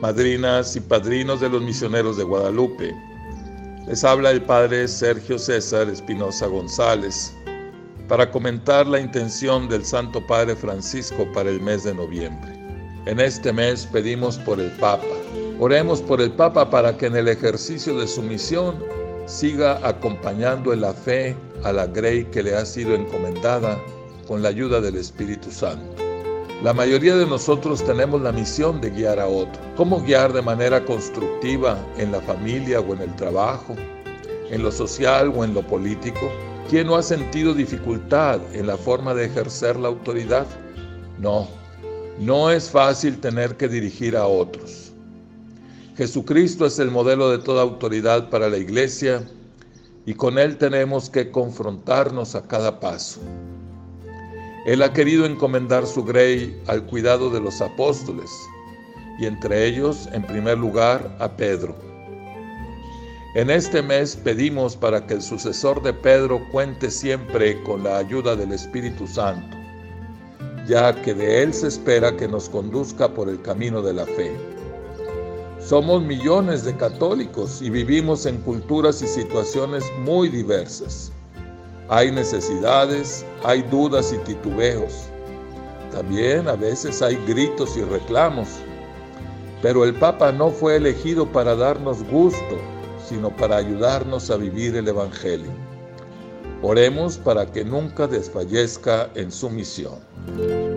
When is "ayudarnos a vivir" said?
93.58-94.74